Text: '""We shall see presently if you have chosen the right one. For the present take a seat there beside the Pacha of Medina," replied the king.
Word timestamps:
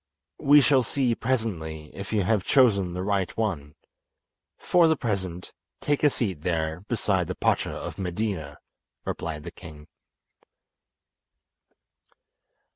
'""We 0.39 0.61
shall 0.61 0.81
see 0.81 1.13
presently 1.13 1.95
if 1.95 2.11
you 2.11 2.23
have 2.23 2.43
chosen 2.43 2.95
the 2.95 3.03
right 3.03 3.29
one. 3.37 3.75
For 4.57 4.87
the 4.87 4.95
present 4.95 5.53
take 5.79 6.03
a 6.03 6.09
seat 6.09 6.41
there 6.41 6.79
beside 6.89 7.27
the 7.27 7.35
Pacha 7.35 7.69
of 7.69 7.99
Medina," 7.99 8.57
replied 9.05 9.43
the 9.43 9.51
king. 9.51 9.85